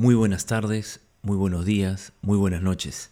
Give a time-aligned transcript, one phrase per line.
[0.00, 3.10] Muy buenas tardes, muy buenos días, muy buenas noches.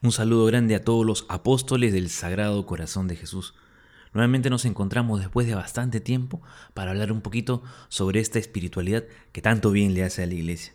[0.00, 3.52] Un saludo grande a todos los apóstoles del Sagrado Corazón de Jesús.
[4.14, 6.40] Nuevamente nos encontramos después de bastante tiempo
[6.72, 10.72] para hablar un poquito sobre esta espiritualidad que tanto bien le hace a la iglesia.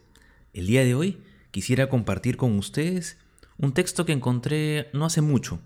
[0.51, 3.17] El día de hoy quisiera compartir con ustedes
[3.57, 5.61] un texto que encontré no hace mucho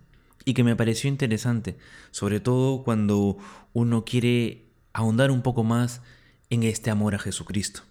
[0.45, 1.79] y que me pareció interesante,
[2.11, 3.39] sobre todo cuando
[3.73, 6.03] uno quiere ahondar un poco más
[6.51, 7.88] en este amor a Jesucristo.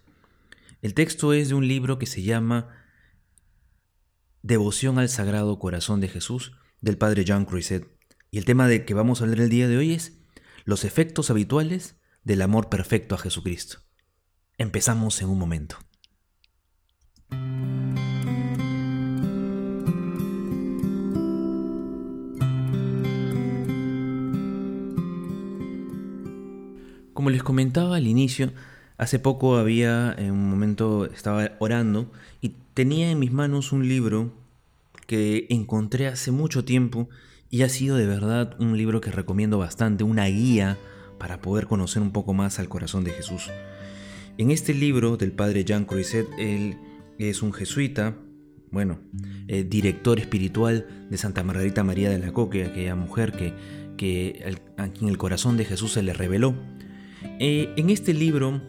[0.81, 2.69] El texto es de un libro que se llama
[4.43, 7.89] Devoción al Sagrado Corazón de Jesús del Padre Jean Croiset.
[8.31, 10.21] Y el tema de que vamos a hablar el día de hoy es
[10.65, 13.79] los efectos habituales del amor perfecto a Jesucristo.
[14.57, 15.79] Empezamos en un momento.
[27.13, 28.53] Como les comentaba al inicio,
[28.99, 34.33] Hace poco había, en un momento estaba orando y tenía en mis manos un libro
[35.07, 37.09] que encontré hace mucho tiempo
[37.49, 40.79] y ha sido de verdad un libro que recomiendo bastante, una guía
[41.17, 43.51] para poder conocer un poco más al corazón de Jesús.
[44.37, 46.77] En este libro del padre Jean Croiset, él
[47.21, 48.17] es un jesuita,
[48.73, 48.99] bueno,
[49.47, 53.55] eh, director espiritual de Santa Margarita María de la Coque, aquella mujer que,
[53.97, 56.57] que a quien el corazón de Jesús se le reveló.
[57.39, 58.61] Eh, en este libro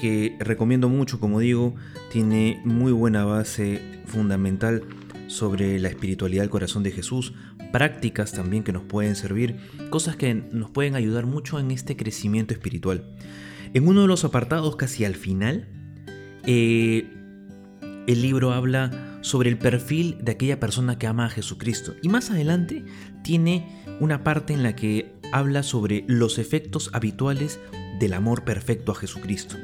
[0.00, 1.74] que recomiendo mucho, como digo,
[2.10, 4.82] tiene muy buena base fundamental
[5.26, 7.32] sobre la espiritualidad del corazón de Jesús,
[7.72, 9.56] prácticas también que nos pueden servir,
[9.90, 13.04] cosas que nos pueden ayudar mucho en este crecimiento espiritual.
[13.72, 15.68] En uno de los apartados, casi al final,
[16.46, 17.10] eh,
[18.06, 21.94] el libro habla sobre el perfil de aquella persona que ama a Jesucristo.
[22.02, 22.84] Y más adelante
[23.22, 23.66] tiene
[23.98, 27.58] una parte en la que habla sobre los efectos habituales
[27.98, 29.56] del amor perfecto a Jesucristo.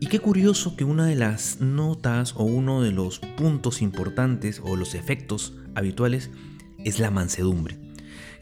[0.00, 4.76] Y qué curioso que una de las notas o uno de los puntos importantes o
[4.76, 6.30] los efectos habituales
[6.78, 7.78] es la mansedumbre.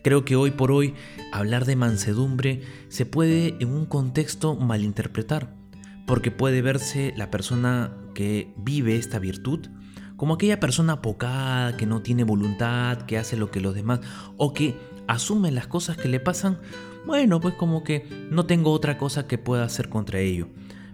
[0.03, 0.95] Creo que hoy por hoy
[1.33, 5.55] hablar de mansedumbre se puede en un contexto malinterpretar,
[6.07, 9.69] porque puede verse la persona que vive esta virtud
[10.23, 13.99] como aquella persona apocada, que no tiene voluntad, que hace lo que los demás,
[14.37, 14.77] o que
[15.09, 16.61] asume las cosas que le pasan,
[17.05, 20.47] bueno, pues como que no tengo otra cosa que pueda hacer contra ello.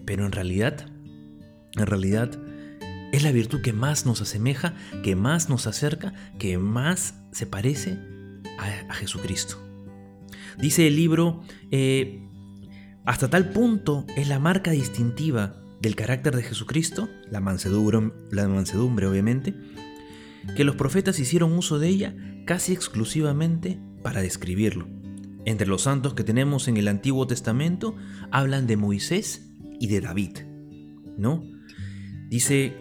[0.08, 0.86] Pero en realidad,
[1.76, 2.30] en realidad,
[3.12, 7.98] es la virtud que más nos asemeja, que más nos acerca, que más se parece
[8.58, 9.62] a, Jesucristo.
[10.56, 12.26] Dice el libro, eh,
[13.04, 19.06] hasta tal punto es la marca distintiva del carácter de Jesucristo, la mansedumbre, la mansedumbre
[19.08, 19.54] obviamente,
[20.56, 22.16] que los profetas hicieron uso de ella
[22.47, 24.88] casi exclusivamente para describirlo.
[25.44, 27.94] Entre los santos que tenemos en el Antiguo Testamento
[28.30, 29.47] hablan de Moisés
[29.81, 30.39] y de David,
[31.16, 31.44] ¿no?
[32.28, 32.75] Dice,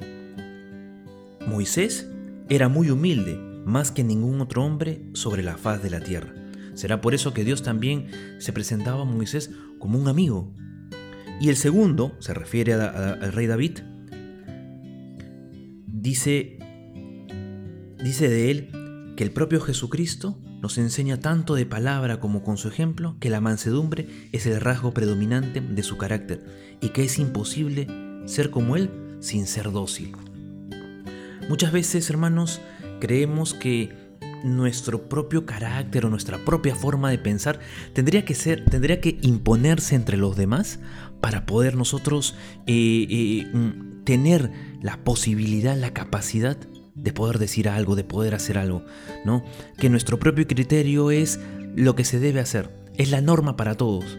[1.48, 2.10] Moisés
[2.50, 6.34] era muy humilde, más que ningún otro hombre sobre la faz de la tierra.
[6.74, 8.08] Será por eso que Dios también
[8.40, 10.54] se presentaba a Moisés como un amigo.
[11.40, 13.80] Y el segundo, se refiere al rey David,
[15.88, 16.60] dice,
[18.04, 22.68] dice de él que el propio Jesucristo nos enseña tanto de palabra como con su
[22.68, 26.44] ejemplo que la mansedumbre es el rasgo predominante de su carácter
[26.82, 27.88] y que es imposible
[28.26, 30.16] ser como él sin ser dócil.
[31.50, 32.60] Muchas veces, hermanos,
[33.00, 34.08] creemos que
[34.44, 37.60] nuestro propio carácter o nuestra propia forma de pensar
[37.94, 40.80] tendría que ser, tendría que imponerse entre los demás
[41.22, 42.36] para poder nosotros
[42.68, 44.52] eh, eh, mm, tener
[44.82, 46.58] la posibilidad, la capacidad
[47.08, 48.84] de poder decir algo, de poder hacer algo,
[49.24, 49.42] ¿no?
[49.78, 51.40] Que nuestro propio criterio es
[51.74, 54.18] lo que se debe hacer, es la norma para todos.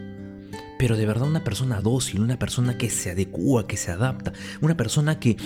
[0.79, 4.75] Pero de verdad una persona dócil, una persona que se adecua, que se adapta, una
[4.75, 5.37] persona que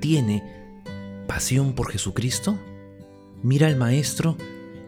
[0.00, 0.42] tiene
[1.28, 2.58] pasión por Jesucristo,
[3.40, 4.36] mira al Maestro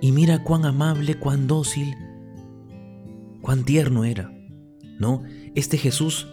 [0.00, 1.94] y mira cuán amable, cuán dócil,
[3.42, 4.32] cuán tierno era,
[4.98, 5.22] ¿no?
[5.54, 6.26] Este Jesús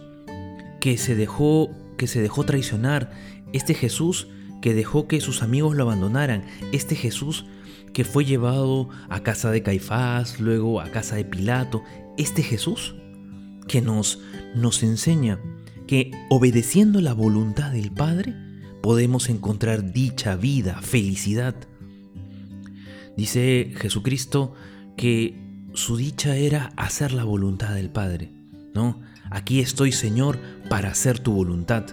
[0.80, 3.12] que se dejó que se dejó traicionar,
[3.52, 4.26] este Jesús
[4.60, 7.46] que dejó que sus amigos lo abandonaran, este Jesús
[7.92, 11.82] que fue llevado a casa de Caifás, luego a casa de Pilato,
[12.18, 12.94] este Jesús
[13.66, 14.20] que nos,
[14.54, 15.40] nos enseña
[15.86, 18.34] que obedeciendo la voluntad del Padre
[18.82, 21.54] podemos encontrar dicha, vida, felicidad.
[23.16, 24.54] Dice Jesucristo
[24.96, 25.36] que
[25.74, 28.30] su dicha era hacer la voluntad del Padre,
[28.74, 29.00] ¿no?
[29.30, 31.86] Aquí estoy, Señor, para hacer tu voluntad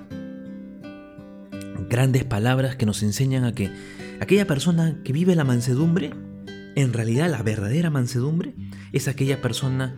[1.89, 3.71] grandes palabras que nos enseñan a que
[4.19, 6.11] aquella persona que vive la mansedumbre,
[6.75, 8.53] en realidad la verdadera mansedumbre,
[8.93, 9.95] es aquella persona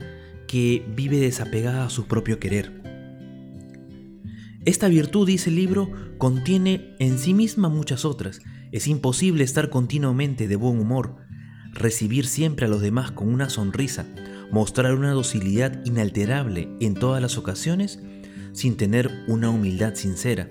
[0.47, 2.81] que vive desapegada a su propio querer.
[4.65, 8.41] Esta virtud, dice el libro, contiene en sí misma muchas otras.
[8.71, 11.15] Es imposible estar continuamente de buen humor,
[11.73, 14.05] recibir siempre a los demás con una sonrisa,
[14.51, 17.99] mostrar una docilidad inalterable en todas las ocasiones,
[18.51, 20.49] sin tener una humildad sincera,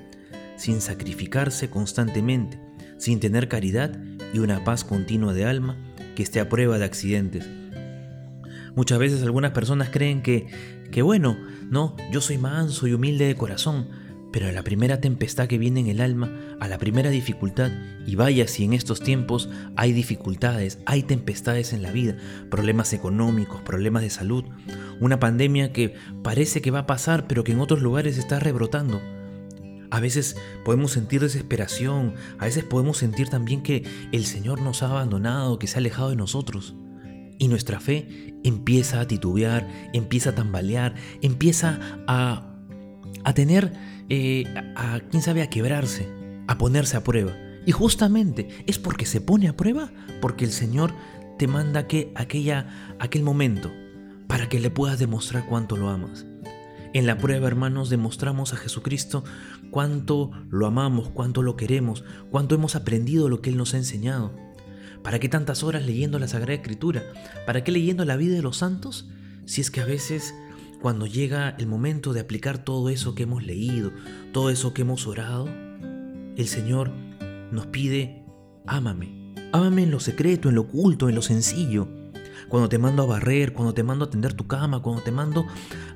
[0.59, 2.61] sin sacrificarse constantemente,
[2.99, 3.99] sin tener caridad
[4.35, 5.77] y una paz continua de alma
[6.15, 7.49] que esté a prueba de accidentes.
[8.75, 10.47] Muchas veces algunas personas creen que,
[10.91, 11.37] que bueno,
[11.71, 13.89] no, yo soy manso y humilde de corazón,
[14.33, 16.31] pero a la primera tempestad que viene en el alma,
[16.61, 17.71] a la primera dificultad,
[18.07, 22.17] y vaya si en estos tiempos hay dificultades, hay tempestades en la vida,
[22.51, 24.45] problemas económicos, problemas de salud,
[25.01, 29.01] una pandemia que parece que va a pasar pero que en otros lugares está rebrotando.
[29.91, 34.91] A veces podemos sentir desesperación, a veces podemos sentir también que el Señor nos ha
[34.91, 36.75] abandonado, que se ha alejado de nosotros.
[37.39, 42.55] Y nuestra fe empieza a titubear, empieza a tambalear, empieza a,
[43.25, 43.73] a tener
[44.09, 44.45] eh,
[44.77, 46.09] a, quién sabe, a quebrarse,
[46.47, 47.33] a ponerse a prueba.
[47.67, 50.93] Y justamente es porque se pone a prueba, porque el Señor
[51.39, 53.71] te manda que aquella, aquel momento
[54.27, 56.27] para que le puedas demostrar cuánto lo amas.
[56.95, 59.23] En la prueba, hermanos, demostramos a Jesucristo
[59.71, 64.33] cuánto lo amamos, cuánto lo queremos, cuánto hemos aprendido lo que Él nos ha enseñado.
[65.03, 67.03] ¿Para qué tantas horas leyendo la Sagrada Escritura?
[67.47, 69.09] ¿Para qué leyendo la vida de los santos?
[69.45, 70.35] Si es que a veces
[70.81, 73.93] cuando llega el momento de aplicar todo eso que hemos leído,
[74.33, 75.47] todo eso que hemos orado,
[76.37, 76.91] el Señor
[77.53, 78.25] nos pide,
[78.67, 79.35] ámame.
[79.53, 81.89] Ámame en lo secreto, en lo oculto, en lo sencillo.
[82.49, 85.47] Cuando te mando a barrer, cuando te mando a tender tu cama, cuando te mando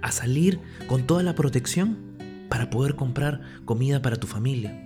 [0.00, 1.98] a salir con toda la protección
[2.48, 4.78] para poder comprar comida para tu familia.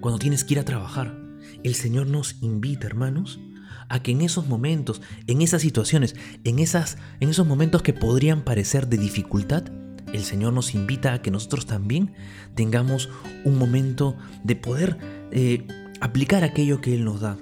[0.00, 1.16] Cuando tienes que ir a trabajar,
[1.62, 3.40] el Señor nos invita, hermanos,
[3.88, 8.42] a que en esos momentos, en esas situaciones, en, esas, en esos momentos que podrían
[8.42, 9.64] parecer de dificultad,
[10.12, 12.14] el Señor nos invita a que nosotros también
[12.54, 13.08] tengamos
[13.44, 14.98] un momento de poder
[15.30, 15.66] eh,
[16.00, 17.38] aplicar aquello que Él nos da.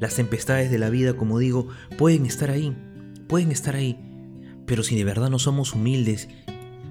[0.00, 1.68] Las tempestades de la vida, como digo,
[1.98, 2.76] pueden estar ahí,
[3.28, 3.98] pueden estar ahí,
[4.66, 6.28] pero si de verdad no somos humildes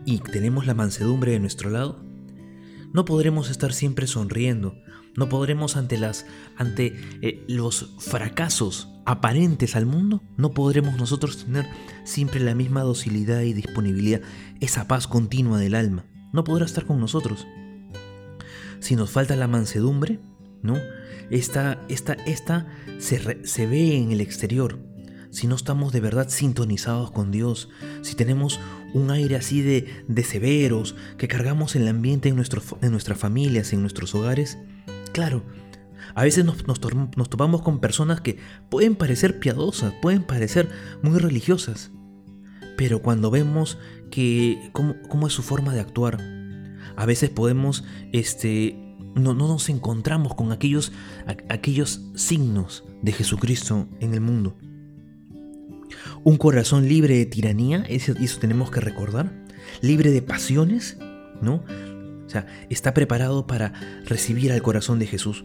[0.06, 2.03] y tenemos la mansedumbre de nuestro lado,
[2.94, 4.75] no podremos estar siempre sonriendo,
[5.15, 6.25] no podremos ante las
[6.57, 11.65] ante eh, los fracasos aparentes al mundo, no podremos nosotros tener
[12.04, 14.21] siempre la misma docilidad y disponibilidad,
[14.59, 16.06] esa paz continua del alma.
[16.33, 17.45] No podrá estar con nosotros.
[18.80, 20.19] Si nos falta la mansedumbre,
[20.62, 20.75] ¿no?
[21.31, 22.68] Esta, esta, esta
[23.00, 24.80] se, se ve en el exterior.
[25.31, 27.69] Si no estamos de verdad sintonizados con Dios,
[28.01, 28.60] si tenemos
[28.94, 33.18] un aire así de, de severos que cargamos en el ambiente en, nuestro, en nuestras
[33.18, 34.57] familias, en nuestros hogares,
[35.12, 35.44] Claro,
[36.16, 36.80] a veces nos,
[37.30, 38.38] topamos con personas que
[38.69, 40.69] pueden parecer piadosas, pueden parecer
[41.01, 41.92] muy religiosas,
[42.78, 43.78] pero cuando vemos
[44.10, 46.19] que cómo, es su forma de actuar,
[46.95, 47.83] a veces podemos,
[48.13, 50.91] este, no, nos encontramos con aquellos,
[51.49, 54.57] aquellos signos de Jesucristo en el mundo.
[56.23, 59.45] Un corazón libre de tiranía, eso, eso tenemos que recordar,
[59.81, 60.97] libre de pasiones,
[61.41, 61.63] ¿no?
[62.25, 63.73] O sea, está preparado para
[64.05, 65.43] recibir al corazón de Jesús.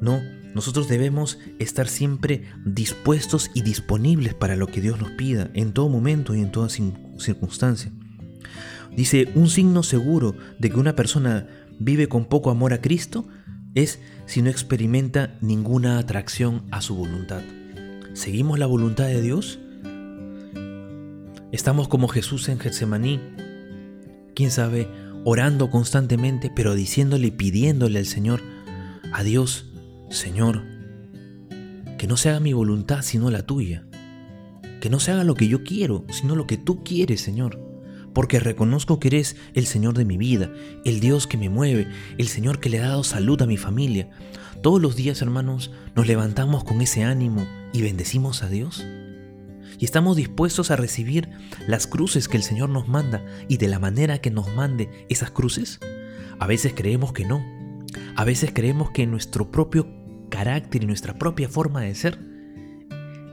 [0.00, 0.22] No,
[0.54, 5.90] nosotros debemos estar siempre dispuestos y disponibles para lo que Dios nos pida en todo
[5.90, 7.92] momento y en toda circunstancia.
[8.96, 11.46] Dice, un signo seguro de que una persona
[11.78, 13.26] vive con poco amor a Cristo
[13.74, 17.42] es si no experimenta ninguna atracción a su voluntad.
[18.14, 19.58] ¿Seguimos la voluntad de Dios?
[21.52, 23.20] Estamos como Jesús en Getsemaní.
[24.34, 24.88] ¿Quién sabe
[25.28, 28.42] orando constantemente, pero diciéndole y pidiéndole al Señor,
[29.12, 29.66] a Dios,
[30.08, 30.62] Señor,
[31.98, 33.88] que no se haga mi voluntad sino la tuya,
[34.80, 37.60] que no se haga lo que yo quiero, sino lo que tú quieres, Señor,
[38.16, 40.50] porque reconozco que eres el Señor de mi vida,
[40.86, 44.08] el Dios que me mueve, el Señor que le ha dado salud a mi familia.
[44.62, 48.86] Todos los días, hermanos, nos levantamos con ese ánimo y bendecimos a Dios
[49.78, 51.28] y estamos dispuestos a recibir
[51.68, 55.30] las cruces que el Señor nos manda y de la manera que nos mande esas
[55.30, 55.78] cruces?
[56.38, 57.44] A veces creemos que no.
[58.14, 59.88] A veces creemos que nuestro propio
[60.30, 62.18] carácter y nuestra propia forma de ser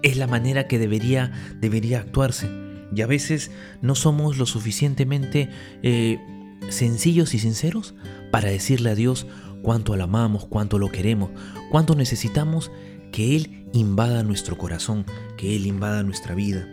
[0.02, 2.63] es la manera que debería, debería actuarse.
[2.96, 5.50] Y a veces no somos lo suficientemente
[5.82, 6.20] eh,
[6.70, 7.96] sencillos y sinceros
[8.32, 9.28] para decirle a Dios
[9.62, 11.32] cuánto lo amamos, cuánto lo queremos,
[11.72, 12.72] cuánto necesitamos
[13.12, 15.06] que Él invada nuestro corazón,
[15.38, 16.68] que Él invada nuestra vida.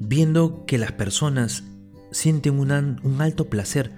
[0.00, 1.64] Viendo que las personas
[2.10, 3.92] sienten un, alto placer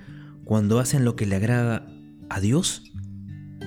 [0.44, 1.88] cuando hacen lo que le agrada
[2.28, 2.92] a Dios,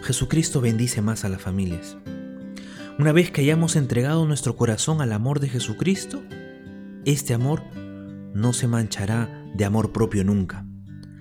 [0.03, 1.97] Jesucristo bendice más a las familias.
[2.97, 6.23] Una vez que hayamos entregado nuestro corazón al amor de Jesucristo,
[7.03, 7.61] este amor
[8.33, 10.65] no se manchará de amor propio nunca.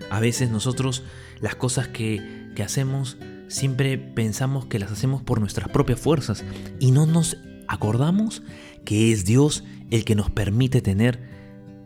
[0.08, 1.02] A veces nosotros
[1.40, 6.44] las cosas que, que hacemos siempre pensamos que las hacemos por nuestras propias fuerzas
[6.78, 8.44] y no nos acordamos
[8.84, 11.28] que es Dios el que nos permite tener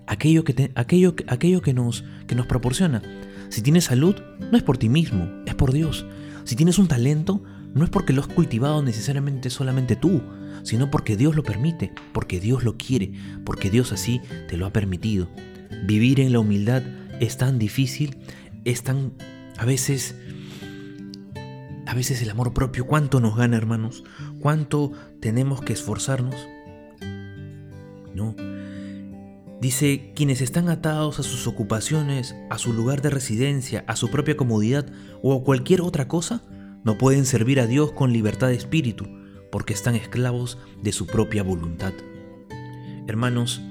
[0.07, 3.03] aquello que, aquello, aquello que, nos, que nos proporciona.
[3.49, 6.05] Si tienes salud, no es por ti mismo, es por Dios.
[6.45, 7.43] Si tienes un talento,
[7.79, 10.21] no es porque lo has cultivado necesariamente solamente tú,
[10.63, 13.13] sino porque Dios lo permite, porque Dios lo quiere,
[13.45, 15.29] porque Dios así te lo ha permitido.
[15.85, 16.83] Vivir en la humildad
[17.21, 18.19] es tan difícil,
[18.65, 19.13] es tan
[19.57, 20.15] a veces
[21.87, 24.05] a veces el amor propio cuánto nos gana, hermanos,
[24.41, 26.37] cuánto tenemos que esforzarnos.
[28.15, 28.37] No.
[29.61, 34.37] Dice, quienes están atados a sus ocupaciones, a su lugar de residencia, a su propia
[34.37, 34.87] comodidad
[35.23, 36.43] o a cualquier otra cosa,
[36.85, 39.07] no pueden servir a Dios con libertad de espíritu,
[39.51, 41.93] porque están esclavos de su propia voluntad.
[43.07, 43.63] Hermanos,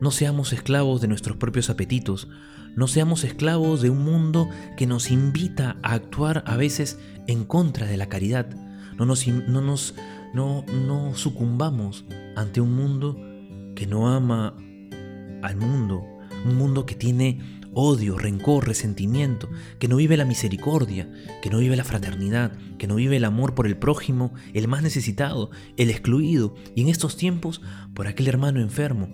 [0.00, 2.28] no seamos esclavos de nuestros propios apetitos,
[2.76, 7.86] no seamos esclavos de un mundo que nos invita a actuar a veces en contra
[7.86, 8.48] de la caridad.
[8.96, 9.94] No nos, no nos
[10.34, 12.04] no, no sucumbamos
[12.36, 13.16] ante un mundo
[13.76, 14.56] que no ama
[15.42, 16.04] al mundo,
[16.44, 21.10] un mundo que tiene odio, rencor, resentimiento, que no vive la misericordia,
[21.42, 24.82] que no vive la fraternidad, que no vive el amor por el prójimo, el más
[24.82, 27.60] necesitado, el excluido, y en estos tiempos
[27.94, 29.08] por aquel hermano enfermo.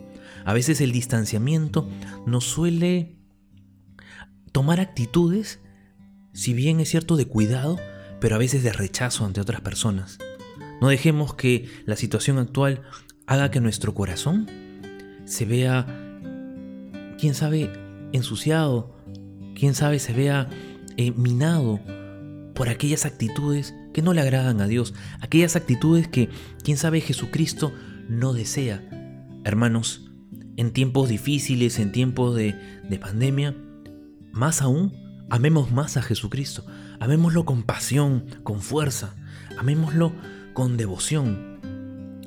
[0.44, 1.88] A veces el distanciamiento
[2.26, 3.16] nos suele
[4.52, 5.60] tomar actitudes,
[6.32, 7.78] si bien es cierto de cuidado,
[8.20, 10.18] pero a veces de rechazo ante otras personas.
[10.80, 12.82] No dejemos que la situación actual
[13.26, 14.48] haga que nuestro corazón
[15.24, 15.86] se vea,
[17.18, 17.70] quién sabe,
[18.12, 18.94] ensuciado,
[19.54, 20.48] quién sabe, se vea
[20.96, 21.80] eh, minado
[22.54, 26.28] por aquellas actitudes que no le agradan a Dios, aquellas actitudes que,
[26.62, 27.72] quién sabe, Jesucristo
[28.08, 28.82] no desea.
[29.44, 30.10] Hermanos,
[30.56, 32.54] en tiempos difíciles, en tiempos de,
[32.88, 33.56] de pandemia,
[34.32, 34.92] más aún,
[35.30, 36.64] amemos más a Jesucristo.
[37.00, 39.16] Amémoslo con pasión, con fuerza.
[39.58, 40.12] Amémoslo
[40.52, 41.49] con devoción.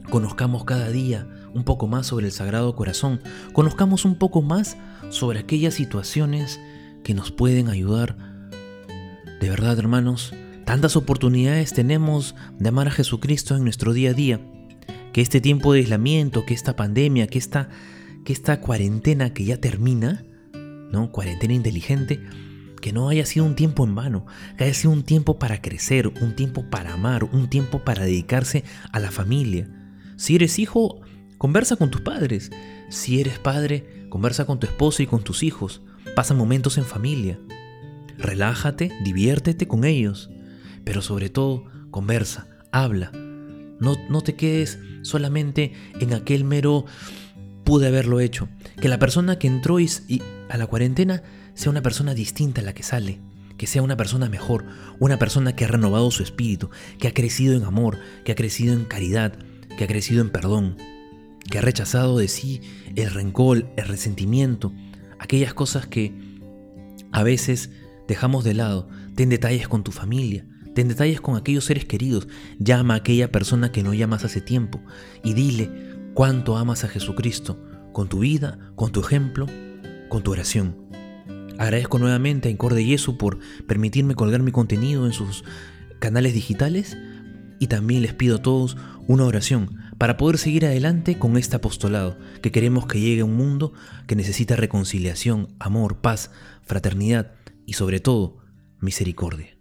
[0.10, 3.22] Conozcamos cada día un poco más sobre el Sagrado Corazón.
[3.54, 4.78] Conozcamos un poco más
[5.10, 6.60] sobre aquellas situaciones
[7.04, 8.18] que nos pueden ayudar.
[9.40, 10.34] De verdad, hermanos,
[10.66, 14.40] tantas oportunidades tenemos de amar a Jesucristo en nuestro día a día.
[15.12, 17.70] Que este tiempo de aislamiento, que esta pandemia, que esta,
[18.26, 20.24] que esta cuarentena que ya termina,
[20.92, 21.12] ¿no?
[21.12, 22.20] Cuarentena inteligente,
[22.82, 24.26] que no haya sido un tiempo en vano,
[24.58, 28.64] que haya sido un tiempo para crecer, un tiempo para amar, un tiempo para dedicarse
[28.92, 29.70] a la familia.
[30.24, 31.02] Si eres hijo,
[31.38, 32.50] conversa con tus padres.
[32.88, 35.82] Si eres padre, conversa con tu esposa y con tus hijos.
[36.16, 37.38] Pasa momentos en familia.
[38.18, 40.30] Relájate, diviértete con ellos.
[40.86, 43.12] Pero sobre todo, conversa, habla.
[43.82, 46.86] No, no te quedes solamente en aquel mero
[47.66, 48.48] pude haberlo hecho.
[48.80, 49.90] Que la persona que entró y,
[50.48, 51.22] a la cuarentena
[51.54, 53.20] sea una persona distinta a la que sale.
[53.58, 54.64] Que sea una persona mejor,
[55.00, 58.74] una persona que ha renovado su espíritu, que ha crecido en amor, que ha crecido
[58.74, 59.34] en caridad,
[59.78, 60.78] que ha crecido en perdón,
[61.50, 62.62] que ha rechazado de sí
[62.96, 64.74] el rencor, el resentimiento,
[65.20, 66.14] aquellas cosas que
[67.12, 67.70] a veces
[68.08, 68.88] dejamos de lado.
[69.16, 72.28] Ten detalles con tu familia, ten detalles con aquellos seres queridos,
[72.60, 74.82] llama a aquella persona que no llamas hace tiempo
[75.24, 75.70] y dile
[76.14, 77.60] cuánto amas a Jesucristo
[77.92, 79.48] con tu vida, con tu ejemplo,
[80.10, 80.76] con tu oración.
[81.60, 83.38] Agradezco nuevamente a Incorde Yesu por
[83.68, 85.44] permitirme colgar mi contenido en sus
[86.00, 86.98] canales digitales
[87.64, 88.76] y también les pido a todos
[89.08, 93.38] una oración para poder seguir adelante con este apostolado que queremos que llegue a un
[93.38, 93.72] mundo
[94.06, 96.30] que necesita reconciliación, amor, paz,
[96.64, 98.40] fraternidad y sobre todo
[98.82, 99.56] misericordia.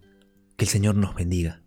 [0.57, 1.62] Que el Señor nos bendiga.